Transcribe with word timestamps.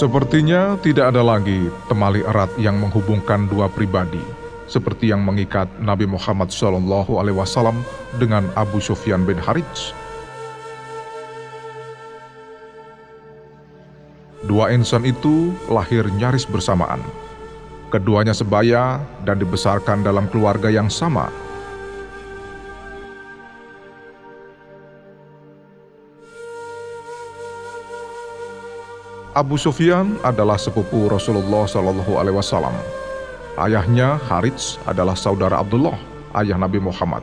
Sepertinya 0.00 0.80
tidak 0.80 1.12
ada 1.12 1.20
lagi 1.20 1.68
temali 1.84 2.24
erat 2.24 2.48
yang 2.56 2.80
menghubungkan 2.80 3.44
dua 3.52 3.68
pribadi, 3.68 4.24
seperti 4.64 5.12
yang 5.12 5.20
mengikat 5.20 5.68
Nabi 5.76 6.08
Muhammad 6.08 6.48
SAW 6.48 6.80
dengan 8.16 8.48
Abu 8.56 8.80
Sufyan 8.80 9.28
bin 9.28 9.36
Harits. 9.36 9.92
Dua 14.48 14.72
insan 14.72 15.04
itu 15.04 15.52
lahir 15.68 16.08
nyaris 16.16 16.48
bersamaan. 16.48 17.04
Keduanya 17.92 18.32
sebaya 18.32 19.04
dan 19.28 19.36
dibesarkan 19.36 20.00
dalam 20.00 20.32
keluarga 20.32 20.72
yang 20.72 20.88
sama, 20.88 21.28
Abu 29.30 29.54
Sufyan 29.54 30.18
adalah 30.26 30.58
sepupu 30.58 31.06
Rasulullah 31.06 31.62
Shallallahu 31.62 32.18
Alaihi 32.18 32.34
Wasallam. 32.34 32.74
Ayahnya 33.62 34.18
Harits 34.26 34.74
adalah 34.90 35.14
saudara 35.14 35.62
Abdullah, 35.62 35.94
ayah 36.42 36.58
Nabi 36.58 36.82
Muhammad. 36.82 37.22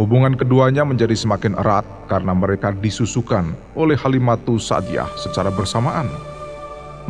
Hubungan 0.00 0.32
keduanya 0.32 0.88
menjadi 0.88 1.12
semakin 1.12 1.60
erat 1.60 1.84
karena 2.08 2.32
mereka 2.32 2.72
disusukan 2.72 3.52
oleh 3.76 4.00
Halimatu 4.00 4.56
Sa'diyah 4.56 5.12
secara 5.20 5.52
bersamaan. 5.52 6.31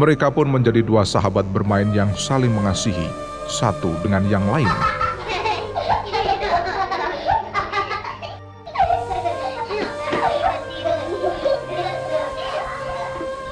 Mereka 0.00 0.32
pun 0.32 0.48
menjadi 0.48 0.80
dua 0.80 1.04
sahabat 1.04 1.44
bermain 1.52 1.88
yang 1.92 2.08
saling 2.16 2.48
mengasihi 2.48 3.12
satu 3.44 3.92
dengan 4.00 4.24
yang 4.32 4.44
lain. 4.48 4.72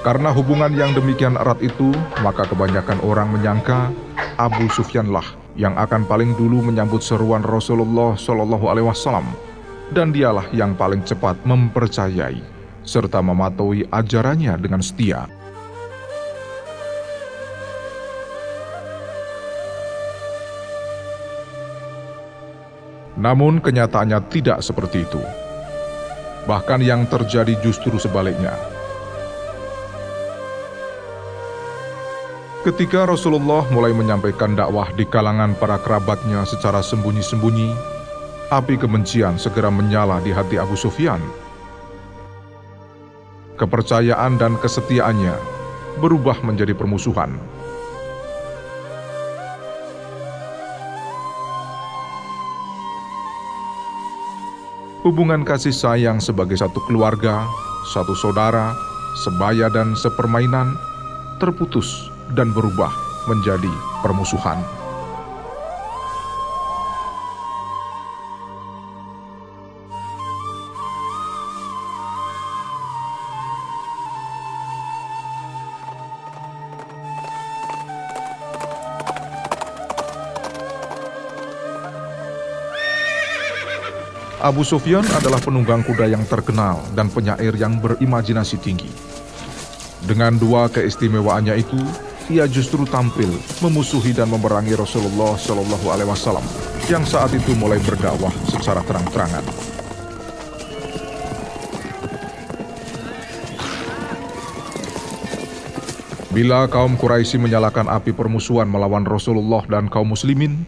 Karena 0.01 0.33
hubungan 0.33 0.73
yang 0.73 0.97
demikian 0.97 1.37
erat 1.37 1.61
itu, 1.61 1.93
maka 2.25 2.49
kebanyakan 2.49 3.05
orang 3.05 3.29
menyangka 3.37 3.93
Abu 4.41 4.65
Sufyanlah 4.73 5.37
yang 5.61 5.77
akan 5.77 6.09
paling 6.09 6.33
dulu 6.41 6.65
menyambut 6.65 7.05
seruan 7.05 7.45
Rasulullah 7.45 8.17
Shallallahu 8.17 8.65
Alaihi 8.65 8.89
Wasallam, 8.89 9.29
dan 9.93 10.09
dialah 10.09 10.49
yang 10.57 10.73
paling 10.73 11.05
cepat 11.05 11.37
mempercayai 11.45 12.41
serta 12.81 13.21
mematuhi 13.21 13.85
ajarannya 13.93 14.57
dengan 14.57 14.81
setia. 14.81 15.29
Namun 23.21 23.61
kenyataannya 23.61 24.33
tidak 24.33 24.65
seperti 24.65 25.05
itu. 25.05 25.21
Bahkan 26.49 26.81
yang 26.81 27.05
terjadi 27.05 27.53
justru 27.61 28.01
sebaliknya. 28.01 28.57
Ketika 32.65 33.05
Rasulullah 33.09 33.65
mulai 33.73 33.93
menyampaikan 33.93 34.57
dakwah 34.57 34.89
di 34.97 35.05
kalangan 35.09 35.57
para 35.57 35.81
kerabatnya 35.81 36.45
secara 36.49 36.81
sembunyi-sembunyi, 36.81 37.73
api 38.53 38.77
kebencian 38.81 39.37
segera 39.37 39.69
menyala 39.69 40.21
di 40.25 40.33
hati 40.33 40.57
Abu 40.61 40.77
Sufyan. 40.77 41.21
Kepercayaan 43.57 44.41
dan 44.41 44.57
kesetiaannya 44.61 45.37
berubah 46.01 46.41
menjadi 46.41 46.73
permusuhan. 46.73 47.37
Hubungan 55.11 55.43
kasih 55.43 55.75
sayang 55.75 56.23
sebagai 56.23 56.55
satu 56.55 56.79
keluarga, 56.87 57.43
satu 57.83 58.15
saudara, 58.15 58.79
sebaya 59.19 59.67
dan 59.67 59.99
sepermainan 59.99 60.79
terputus 61.43 62.15
dan 62.39 62.55
berubah 62.55 62.95
menjadi 63.27 63.75
permusuhan. 64.07 64.63
Abu 84.51 84.67
Sufyan 84.67 85.07
adalah 85.15 85.39
penunggang 85.39 85.87
kuda 85.87 86.11
yang 86.11 86.27
terkenal 86.27 86.83
dan 86.99 87.07
penyair 87.07 87.55
yang 87.55 87.79
berimajinasi 87.79 88.59
tinggi. 88.59 88.91
Dengan 90.03 90.35
dua 90.35 90.67
keistimewaannya 90.67 91.55
itu, 91.55 91.79
ia 92.27 92.51
justru 92.51 92.83
tampil 92.83 93.31
memusuhi 93.63 94.11
dan 94.11 94.27
memerangi 94.27 94.75
Rasulullah 94.75 95.39
Shallallahu 95.39 95.87
Alaihi 95.95 96.11
Wasallam 96.11 96.43
yang 96.91 97.07
saat 97.07 97.31
itu 97.31 97.55
mulai 97.55 97.79
berdakwah 97.87 98.35
secara 98.51 98.83
terang-terangan. 98.83 99.47
Bila 106.35 106.67
kaum 106.67 106.99
Quraisy 106.99 107.39
menyalakan 107.39 107.87
api 107.87 108.11
permusuhan 108.11 108.67
melawan 108.67 109.07
Rasulullah 109.07 109.63
dan 109.71 109.87
kaum 109.87 110.11
muslimin, 110.11 110.67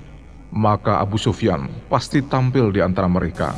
maka 0.53 1.01
Abu 1.01 1.17
Sufyan 1.17 1.67
pasti 1.89 2.21
tampil 2.21 2.69
di 2.69 2.85
antara 2.85 3.09
mereka. 3.09 3.57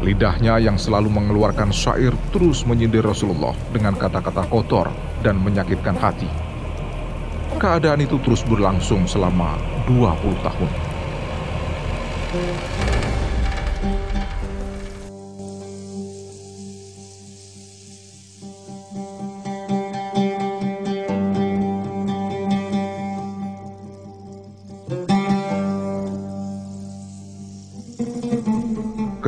Lidahnya 0.00 0.56
yang 0.56 0.80
selalu 0.80 1.12
mengeluarkan 1.12 1.68
syair 1.76 2.16
terus 2.32 2.64
menyindir 2.64 3.04
Rasulullah 3.04 3.52
dengan 3.68 3.92
kata-kata 3.92 4.48
kotor 4.48 4.88
dan 5.20 5.36
menyakitkan 5.36 5.92
hati. 5.92 6.30
Keadaan 7.60 8.00
itu 8.00 8.16
terus 8.24 8.40
berlangsung 8.40 9.04
selama 9.04 9.60
20 9.84 10.40
tahun. 10.40 10.70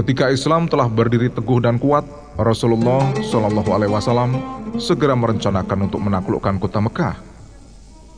Ketika 0.03 0.35
Islam 0.35 0.67
telah 0.67 0.91
berdiri 0.91 1.31
teguh 1.31 1.63
dan 1.63 1.79
kuat, 1.79 2.03
Rasulullah 2.35 3.15
Shallallahu 3.23 3.71
Alaihi 3.71 3.95
Wasallam 3.95 4.35
segera 4.75 5.15
merencanakan 5.15 5.87
untuk 5.87 6.03
menaklukkan 6.03 6.59
kota 6.59 6.83
Mekah. 6.83 7.15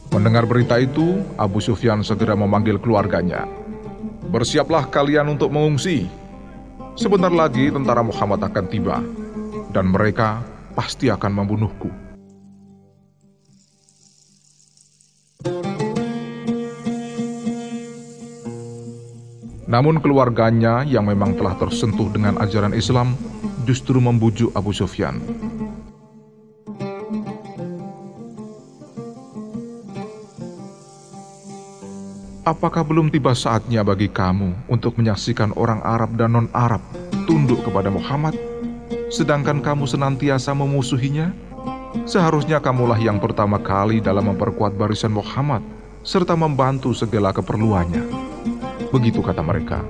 Mendengar 0.09 0.49
berita 0.49 0.81
itu, 0.81 1.21
Abu 1.37 1.61
Sufyan 1.61 2.01
segera 2.01 2.33
memanggil 2.33 2.81
keluarganya. 2.81 3.45
Bersiaplah 4.33 4.89
kalian 4.89 5.37
untuk 5.37 5.53
mengungsi. 5.53 6.09
Sebentar 6.97 7.29
lagi 7.29 7.69
tentara 7.69 8.01
Muhammad 8.01 8.41
akan 8.41 8.65
tiba, 8.65 9.05
dan 9.69 9.93
mereka 9.93 10.41
pasti 10.73 11.13
akan 11.13 11.37
membunuhku. 11.37 11.93
Namun 19.75 19.99
keluarganya 19.99 20.87
yang 20.87 21.11
memang 21.11 21.35
telah 21.35 21.59
tersentuh 21.59 22.07
dengan 22.15 22.39
ajaran 22.39 22.71
Islam 22.79 23.19
justru 23.67 23.99
membujuk 23.99 24.55
Abu 24.55 24.71
Sufyan. 24.71 25.19
Apakah 32.47 32.87
belum 32.87 33.11
tiba 33.11 33.35
saatnya 33.35 33.83
bagi 33.83 34.07
kamu 34.07 34.71
untuk 34.71 34.95
menyaksikan 34.95 35.51
orang 35.59 35.83
Arab 35.83 36.15
dan 36.15 36.39
non-Arab 36.39 36.79
tunduk 37.27 37.67
kepada 37.67 37.91
Muhammad, 37.91 38.39
sedangkan 39.11 39.59
kamu 39.59 39.91
senantiasa 39.91 40.55
memusuhinya? 40.55 41.35
Seharusnya 42.07 42.63
kamulah 42.63 43.01
yang 43.03 43.19
pertama 43.19 43.59
kali 43.59 43.99
dalam 43.99 44.31
memperkuat 44.31 44.79
barisan 44.79 45.11
Muhammad 45.11 45.67
serta 46.07 46.39
membantu 46.39 46.95
segala 46.95 47.35
keperluannya. 47.35 48.24
Begitu 48.95 49.19
kata 49.19 49.43
mereka. 49.43 49.83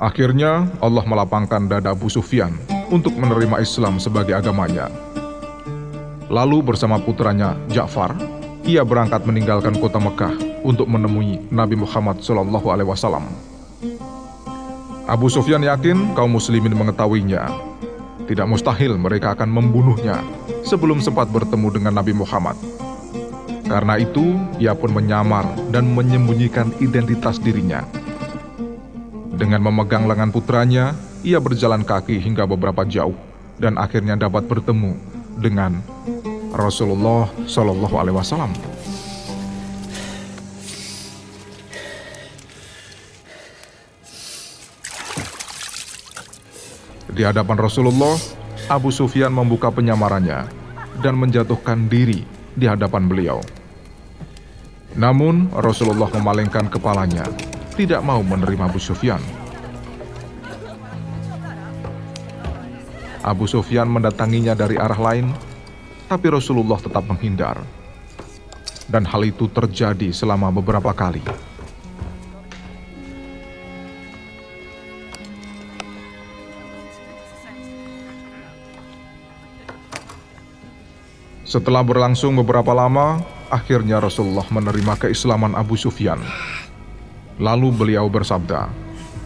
Akhirnya 0.00 0.68
Allah 0.84 1.04
melapangkan 1.08 1.64
dada 1.64 1.96
Abu 1.96 2.12
Sufyan 2.12 2.52
untuk 2.92 3.16
menerima 3.16 3.56
Islam 3.64 3.96
sebagai 3.96 4.36
agamanya. 4.36 4.92
Lalu 6.28 6.60
bersama 6.60 7.00
putranya 7.00 7.56
Ja'far, 7.72 8.12
ia 8.68 8.84
berangkat 8.84 9.24
meninggalkan 9.24 9.80
kota 9.80 9.96
Mekah 9.96 10.36
untuk 10.60 10.92
menemui 10.92 11.40
Nabi 11.48 11.80
Muhammad 11.80 12.20
Wasallam. 12.84 13.49
Abu 15.10 15.26
Sufyan 15.26 15.58
yakin 15.66 16.14
kaum 16.14 16.38
muslimin 16.38 16.70
mengetahuinya. 16.70 17.50
Tidak 18.30 18.46
mustahil 18.46 18.94
mereka 18.94 19.34
akan 19.34 19.50
membunuhnya 19.50 20.22
sebelum 20.62 21.02
sempat 21.02 21.26
bertemu 21.34 21.66
dengan 21.74 21.98
Nabi 21.98 22.14
Muhammad. 22.14 22.54
Karena 23.66 23.98
itu, 23.98 24.38
ia 24.62 24.70
pun 24.70 24.94
menyamar 24.94 25.50
dan 25.74 25.90
menyembunyikan 25.90 26.70
identitas 26.78 27.42
dirinya. 27.42 27.82
Dengan 29.34 29.66
memegang 29.66 30.06
lengan 30.06 30.30
putranya, 30.30 30.94
ia 31.26 31.42
berjalan 31.42 31.82
kaki 31.82 32.22
hingga 32.22 32.46
beberapa 32.46 32.86
jauh 32.86 33.18
dan 33.58 33.82
akhirnya 33.82 34.14
dapat 34.14 34.46
bertemu 34.46 34.94
dengan 35.42 35.82
Rasulullah 36.54 37.26
Shallallahu 37.50 37.98
Alaihi 37.98 38.14
Wasallam. 38.14 38.69
Di 47.20 47.28
hadapan 47.28 47.60
Rasulullah, 47.60 48.16
Abu 48.72 48.88
Sufyan 48.88 49.28
membuka 49.28 49.68
penyamarannya 49.68 50.48
dan 51.04 51.20
menjatuhkan 51.20 51.84
diri 51.84 52.24
di 52.56 52.64
hadapan 52.64 53.12
beliau. 53.12 53.44
Namun 54.96 55.52
Rasulullah 55.52 56.08
memalingkan 56.16 56.72
kepalanya, 56.72 57.28
tidak 57.76 58.00
mau 58.00 58.24
menerima 58.24 58.72
Abu 58.72 58.80
Sufyan. 58.80 59.20
Abu 63.20 63.44
Sufyan 63.44 63.92
mendatanginya 63.92 64.56
dari 64.56 64.80
arah 64.80 65.12
lain, 65.12 65.28
tapi 66.08 66.32
Rasulullah 66.32 66.80
tetap 66.80 67.04
menghindar. 67.04 67.60
Dan 68.88 69.04
hal 69.04 69.28
itu 69.28 69.44
terjadi 69.52 70.08
selama 70.08 70.48
beberapa 70.48 70.96
kali. 70.96 71.49
Setelah 81.50 81.82
berlangsung 81.82 82.38
beberapa 82.38 82.70
lama, 82.70 83.26
akhirnya 83.50 83.98
Rasulullah 83.98 84.46
menerima 84.46 84.94
keislaman 84.94 85.58
Abu 85.58 85.74
Sufyan. 85.74 86.22
Lalu 87.42 87.74
beliau 87.74 88.06
bersabda, 88.06 88.70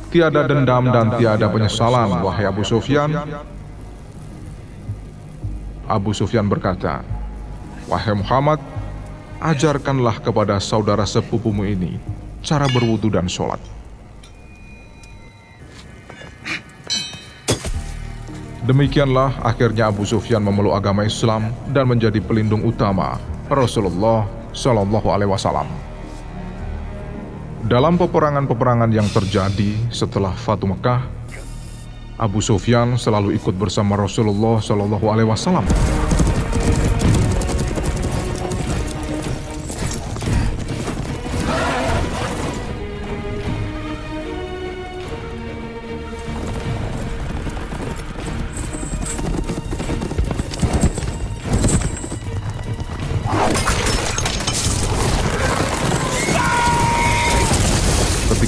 Tiada 0.09 0.49
dendam 0.49 0.89
dan 0.89 1.21
tiada 1.21 1.45
penyesalan, 1.53 2.25
wahai 2.25 2.49
Abu 2.49 2.65
Sufyan. 2.65 3.13
Abu 5.85 6.17
Sufyan 6.17 6.49
berkata, 6.49 7.05
Wahai 7.93 8.17
Muhammad, 8.17 8.57
ajarkanlah 9.45 10.17
kepada 10.25 10.57
saudara 10.65 11.05
sepupumu 11.05 11.69
ini 11.69 12.01
cara 12.41 12.65
berwudu 12.73 13.13
dan 13.13 13.29
sholat. 13.29 13.61
Demikianlah 18.65 19.45
akhirnya 19.45 19.93
Abu 19.93 20.09
Sufyan 20.09 20.41
memeluk 20.41 20.73
agama 20.73 21.05
Islam 21.05 21.53
dan 21.69 21.85
menjadi 21.85 22.17
pelindung 22.25 22.65
utama 22.65 23.21
Rasulullah 23.53 24.25
Shallallahu 24.57 25.05
Alaihi 25.13 25.29
Wasallam. 25.29 25.69
Dalam 27.69 28.01
peperangan-peperangan 28.01 28.89
yang 28.89 29.05
terjadi 29.13 29.77
setelah 29.93 30.33
Fatu 30.33 30.65
Mekah, 30.65 31.05
Abu 32.17 32.41
Sufyan 32.41 32.97
selalu 32.97 33.37
ikut 33.37 33.53
bersama 33.53 34.01
Rasulullah 34.01 34.57
Shallallahu 34.57 35.13
Alaihi 35.13 35.29
Wasallam. 35.29 35.69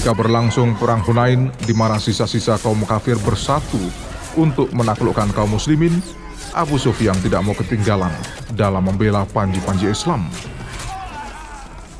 Ketika 0.06 0.22
berlangsung 0.22 0.78
perang 0.78 1.02
Hunain 1.02 1.50
di 1.66 1.74
mana 1.74 1.98
sisa-sisa 1.98 2.62
kaum 2.62 2.78
kafir 2.86 3.18
bersatu 3.26 3.82
untuk 4.38 4.70
menaklukkan 4.70 5.34
kaum 5.34 5.58
muslimin, 5.58 5.98
Abu 6.54 6.78
Sufyan 6.78 7.18
tidak 7.26 7.42
mau 7.42 7.58
ketinggalan 7.58 8.14
dalam 8.54 8.86
membela 8.86 9.26
panji-panji 9.26 9.90
Islam. 9.90 10.30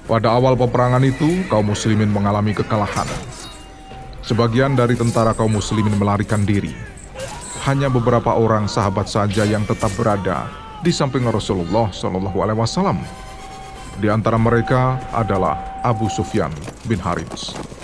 Pada 0.06 0.38
awal 0.38 0.54
peperangan 0.54 1.02
itu, 1.02 1.50
kaum 1.50 1.66
muslimin 1.66 2.06
mengalami 2.06 2.54
kekalahan. 2.54 3.10
Sebagian 4.22 4.78
dari 4.78 4.94
tentara 4.94 5.34
kaum 5.34 5.58
muslimin 5.58 5.98
melarikan 5.98 6.46
diri. 6.46 6.78
Hanya 7.66 7.90
beberapa 7.90 8.38
orang 8.38 8.70
sahabat 8.70 9.10
saja 9.10 9.42
yang 9.42 9.66
tetap 9.66 9.90
berada 9.98 10.46
di 10.78 10.94
samping 10.94 11.26
Rasulullah 11.26 11.90
Shallallahu 11.90 12.38
Alaihi 12.38 12.60
Wasallam. 12.62 13.02
Di 13.98 14.06
antara 14.06 14.38
mereka 14.38 14.94
adalah 15.10 15.82
Abu 15.82 16.06
Sufyan 16.06 16.54
bin 16.86 17.02
Harits. 17.02 17.75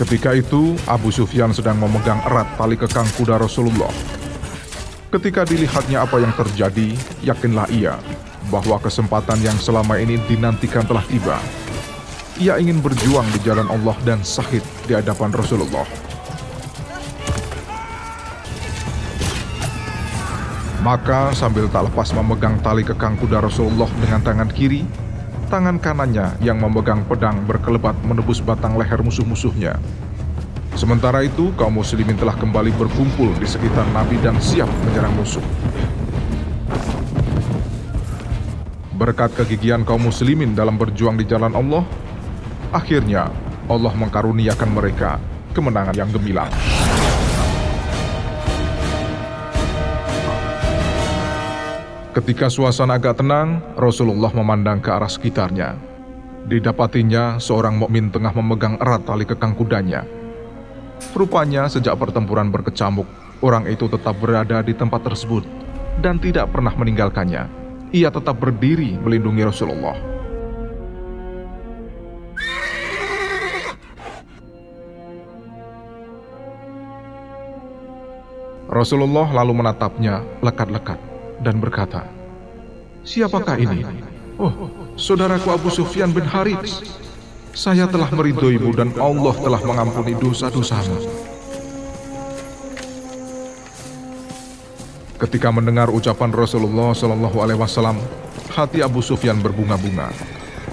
Ketika 0.00 0.32
itu, 0.32 0.80
Abu 0.88 1.12
Sufyan 1.12 1.52
sedang 1.52 1.76
memegang 1.76 2.24
erat 2.24 2.48
tali 2.56 2.72
kekang 2.72 3.04
kuda 3.20 3.36
Rasulullah. 3.36 3.92
Ketika 5.12 5.44
dilihatnya 5.44 6.08
apa 6.08 6.16
yang 6.24 6.32
terjadi, 6.32 6.96
yakinlah 7.20 7.68
ia 7.68 8.00
bahwa 8.48 8.80
kesempatan 8.80 9.36
yang 9.44 9.60
selama 9.60 10.00
ini 10.00 10.16
dinantikan 10.24 10.88
telah 10.88 11.04
tiba. 11.04 11.36
Ia 12.40 12.56
ingin 12.56 12.80
berjuang 12.80 13.28
di 13.28 13.44
jalan 13.44 13.68
Allah 13.68 13.92
dan 14.00 14.24
sahid 14.24 14.64
di 14.88 14.96
hadapan 14.96 15.36
Rasulullah. 15.36 15.84
Maka 20.80 21.36
sambil 21.36 21.68
tak 21.68 21.92
lepas 21.92 22.08
memegang 22.16 22.56
tali 22.64 22.88
kekang 22.88 23.20
kuda 23.20 23.44
Rasulullah 23.44 23.92
dengan 24.00 24.24
tangan 24.24 24.48
kiri, 24.48 24.80
tangan 25.50 25.82
kanannya 25.82 26.38
yang 26.46 26.62
memegang 26.62 27.02
pedang 27.10 27.42
berkelebat 27.42 27.98
menebus 28.06 28.38
batang 28.38 28.78
leher 28.78 29.02
musuh-musuhnya. 29.02 29.74
Sementara 30.78 31.26
itu, 31.26 31.50
kaum 31.58 31.82
muslimin 31.82 32.14
telah 32.14 32.38
kembali 32.38 32.70
berkumpul 32.78 33.34
di 33.36 33.44
sekitar 33.50 33.84
Nabi 33.90 34.16
dan 34.22 34.38
siap 34.38 34.70
menyerang 34.86 35.12
musuh. 35.18 35.42
Berkat 38.94 39.34
kegigihan 39.34 39.82
kaum 39.82 40.06
muslimin 40.06 40.54
dalam 40.54 40.78
berjuang 40.78 41.18
di 41.18 41.26
jalan 41.26 41.52
Allah, 41.58 41.82
akhirnya 42.70 43.26
Allah 43.66 43.92
mengkaruniakan 43.98 44.70
mereka 44.70 45.18
kemenangan 45.50 45.98
yang 45.98 46.08
gemilang. 46.14 46.48
Ketika 52.10 52.50
suasana 52.50 52.98
agak 52.98 53.22
tenang, 53.22 53.62
Rasulullah 53.78 54.34
memandang 54.34 54.82
ke 54.82 54.90
arah 54.90 55.06
sekitarnya. 55.06 55.78
Didapatinya 56.50 57.38
seorang 57.38 57.78
mukmin 57.78 58.10
tengah 58.10 58.34
memegang 58.34 58.74
erat 58.82 59.06
tali 59.06 59.22
kekang 59.22 59.54
kudanya. 59.54 60.02
Rupanya 61.14 61.70
sejak 61.70 61.94
pertempuran 61.94 62.50
berkecamuk, 62.50 63.06
orang 63.46 63.70
itu 63.70 63.86
tetap 63.86 64.18
berada 64.18 64.58
di 64.58 64.74
tempat 64.74 65.06
tersebut 65.06 65.46
dan 66.02 66.18
tidak 66.18 66.50
pernah 66.50 66.74
meninggalkannya. 66.74 67.46
Ia 67.94 68.10
tetap 68.10 68.42
berdiri 68.42 68.98
melindungi 68.98 69.46
Rasulullah. 69.46 69.94
Rasulullah 78.66 79.30
lalu 79.30 79.62
menatapnya 79.62 80.26
lekat-lekat 80.42 81.09
dan 81.40 81.58
berkata, 81.58 82.04
Siapakah 83.00 83.56
ini? 83.56 83.80
Oh, 84.36 84.68
saudaraku 84.96 85.48
Abu 85.52 85.68
Sufyan 85.72 86.12
bin 86.12 86.24
Harits. 86.24 86.84
Saya 87.50 87.90
telah 87.90 88.08
meridhoimu 88.14 88.70
dan 88.72 88.94
Allah 88.96 89.34
telah 89.34 89.60
mengampuni 89.66 90.14
dosa-dosamu. 90.14 90.96
Ketika 95.20 95.52
mendengar 95.52 95.92
ucapan 95.92 96.32
Rasulullah 96.32 96.96
Shallallahu 96.96 97.36
Alaihi 97.44 97.60
Wasallam, 97.60 98.00
hati 98.54 98.80
Abu 98.80 99.04
Sufyan 99.04 99.36
berbunga-bunga. 99.44 100.08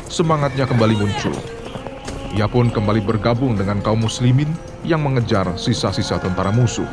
Semangatnya 0.08 0.64
kembali 0.64 0.96
muncul. 0.96 1.36
Ia 2.32 2.48
pun 2.48 2.72
kembali 2.72 3.04
bergabung 3.04 3.60
dengan 3.60 3.84
kaum 3.84 4.08
muslimin 4.08 4.48
yang 4.88 5.04
mengejar 5.04 5.60
sisa-sisa 5.60 6.16
tentara 6.24 6.56
musuh. 6.56 6.88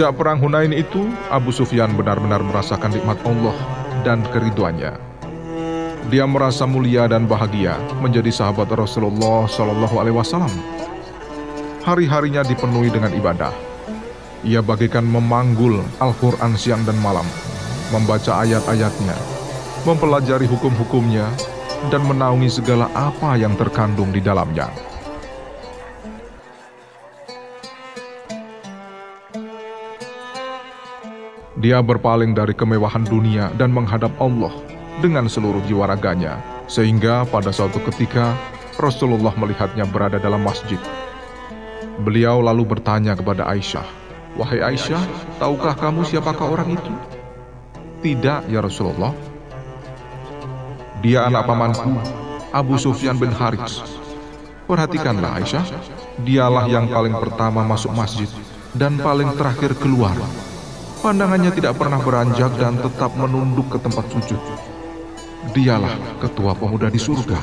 Sejak 0.00 0.16
perang 0.16 0.40
Hunain 0.40 0.72
itu, 0.72 1.12
Abu 1.28 1.52
Sufyan 1.52 1.92
benar-benar 1.92 2.40
merasakan 2.40 2.88
nikmat 2.88 3.20
Allah 3.20 3.52
dan 4.00 4.24
keriduannya. 4.32 4.96
Dia 6.08 6.24
merasa 6.24 6.64
mulia 6.64 7.04
dan 7.04 7.28
bahagia 7.28 7.76
menjadi 8.00 8.32
sahabat 8.32 8.72
Rasulullah 8.72 9.44
Shallallahu 9.44 10.00
Alaihi 10.00 10.16
Wasallam. 10.16 10.48
Hari-harinya 11.84 12.40
dipenuhi 12.48 12.88
dengan 12.88 13.12
ibadah. 13.12 13.52
Ia 14.40 14.64
bagikan 14.64 15.04
memanggul 15.04 15.84
Al-Quran 16.00 16.56
siang 16.56 16.80
dan 16.88 16.96
malam, 17.04 17.28
membaca 17.92 18.40
ayat-ayatnya, 18.40 19.20
mempelajari 19.84 20.48
hukum-hukumnya, 20.48 21.28
dan 21.92 22.08
menaungi 22.08 22.48
segala 22.48 22.88
apa 22.96 23.36
yang 23.36 23.52
terkandung 23.52 24.16
di 24.16 24.24
dalamnya. 24.24 24.72
Dia 31.60 31.84
berpaling 31.84 32.32
dari 32.32 32.56
kemewahan 32.56 33.04
dunia 33.04 33.52
dan 33.60 33.68
menghadap 33.68 34.08
Allah 34.16 34.48
dengan 35.04 35.28
seluruh 35.28 35.60
jiwa 35.68 35.92
raganya, 35.92 36.40
sehingga 36.64 37.28
pada 37.28 37.52
suatu 37.52 37.76
ketika 37.84 38.32
Rasulullah 38.80 39.36
melihatnya 39.36 39.84
berada 39.84 40.16
dalam 40.16 40.40
masjid. 40.40 40.80
Beliau 42.00 42.40
lalu 42.40 42.64
bertanya 42.64 43.12
kepada 43.12 43.44
Aisyah, 43.44 43.84
"Wahai 44.40 44.72
Aisyah, 44.72 45.04
tahukah 45.36 45.76
kamu 45.76 46.00
siapakah 46.08 46.48
orang 46.48 46.80
itu?" 46.80 46.92
"Tidak, 48.08 48.48
ya 48.48 48.64
Rasulullah." 48.64 49.12
"Dia 51.04 51.28
anak 51.28 51.44
pamanku, 51.44 51.92
Abu 52.56 52.80
Sufyan 52.80 53.20
bin 53.20 53.36
Harits." 53.36 53.84
Perhatikanlah 54.64 55.44
Aisyah, 55.44 55.64
dialah 56.24 56.64
yang 56.72 56.88
paling 56.88 57.12
pertama 57.20 57.60
masuk 57.68 57.92
masjid 57.92 58.32
dan 58.72 58.96
paling 58.96 59.28
terakhir 59.36 59.76
keluar. 59.76 60.16
Pandangannya 61.00 61.48
tidak 61.56 61.80
pernah 61.80 61.96
beranjak 61.96 62.52
dan 62.60 62.76
tetap 62.76 63.16
menunduk 63.16 63.72
ke 63.72 63.80
tempat 63.80 64.04
sujud. 64.12 64.36
Dialah 65.56 65.96
ketua 66.20 66.52
pemuda 66.52 66.92
di 66.92 67.00
surga. 67.00 67.40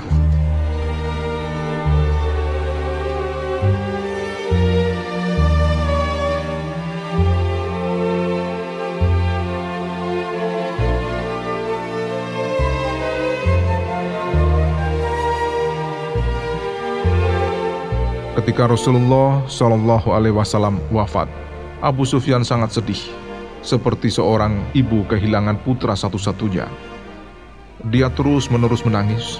Ketika 18.37 18.69
Rasulullah 18.69 19.41
Shallallahu 19.49 20.13
Alaihi 20.13 20.37
Wasallam 20.37 20.77
wafat, 20.93 21.25
Abu 21.81 22.05
Sufyan 22.05 22.45
sangat 22.45 22.77
sedih 22.77 23.26
seperti 23.65 24.11
seorang 24.11 24.73
ibu 24.73 25.05
kehilangan 25.07 25.61
putra 25.61 25.93
satu-satunya. 25.93 26.67
Dia 27.93 28.09
terus-menerus 28.09 28.81
menangis, 28.81 29.39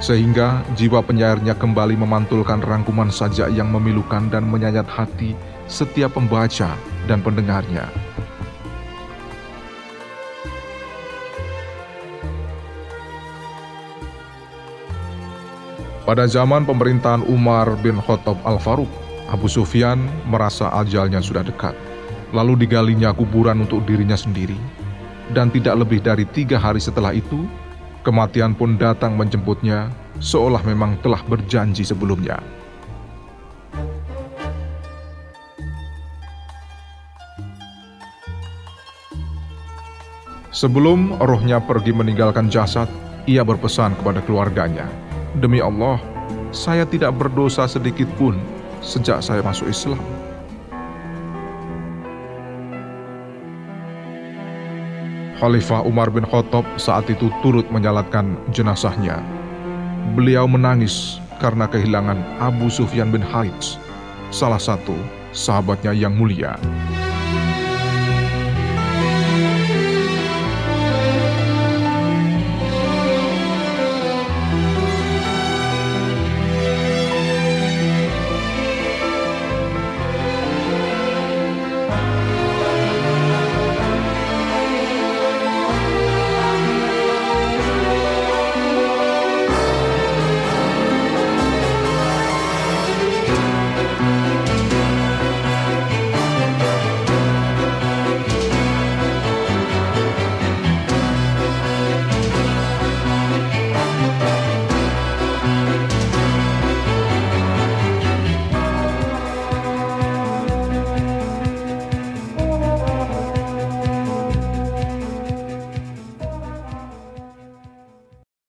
sehingga 0.00 0.64
jiwa 0.76 1.00
penyairnya 1.04 1.56
kembali 1.56 1.96
memantulkan 1.96 2.60
rangkuman 2.64 3.08
sajak 3.08 3.52
yang 3.52 3.68
memilukan 3.72 4.28
dan 4.28 4.48
menyayat 4.48 4.88
hati 4.88 5.36
setiap 5.68 6.16
pembaca 6.16 6.72
dan 7.08 7.20
pendengarnya. 7.20 7.88
Pada 16.06 16.22
zaman 16.30 16.62
pemerintahan 16.62 17.26
Umar 17.26 17.74
bin 17.82 17.98
Khattab 17.98 18.38
Al-Faruq, 18.46 18.86
Abu 19.26 19.50
Sufyan 19.50 20.06
merasa 20.30 20.70
ajalnya 20.78 21.18
sudah 21.18 21.42
dekat. 21.42 21.74
Lalu 22.34 22.66
digalinya 22.66 23.14
kuburan 23.14 23.62
untuk 23.62 23.86
dirinya 23.86 24.18
sendiri. 24.18 24.58
Dan 25.30 25.50
tidak 25.50 25.86
lebih 25.86 26.02
dari 26.02 26.26
tiga 26.30 26.58
hari 26.58 26.78
setelah 26.78 27.10
itu, 27.14 27.46
kematian 28.06 28.54
pun 28.54 28.78
datang 28.78 29.18
menjemputnya, 29.18 29.90
seolah 30.22 30.62
memang 30.62 30.98
telah 31.02 31.22
berjanji 31.26 31.82
sebelumnya. 31.82 32.38
Sebelum 40.56 41.20
rohnya 41.20 41.60
pergi 41.60 41.92
meninggalkan 41.92 42.48
jasad, 42.48 42.88
ia 43.28 43.44
berpesan 43.44 43.92
kepada 44.00 44.24
keluarganya, 44.24 44.88
"Demi 45.36 45.60
Allah, 45.60 46.00
saya 46.48 46.88
tidak 46.88 47.12
berdosa 47.12 47.68
sedikit 47.68 48.08
pun 48.16 48.40
sejak 48.80 49.20
saya 49.20 49.44
masuk 49.44 49.68
Islam." 49.68 50.00
Khalifah 55.36 55.84
Umar 55.84 56.08
bin 56.08 56.24
Khattab 56.24 56.64
saat 56.80 57.12
itu 57.12 57.28
turut 57.44 57.68
menyalatkan 57.68 58.40
jenazahnya. 58.56 59.20
Beliau 60.16 60.48
menangis 60.48 61.20
karena 61.44 61.68
kehilangan 61.68 62.16
Abu 62.40 62.72
Sufyan 62.72 63.12
bin 63.12 63.20
Harits, 63.20 63.76
salah 64.32 64.56
satu 64.56 64.96
sahabatnya 65.36 65.92
yang 65.92 66.16
mulia. 66.16 66.56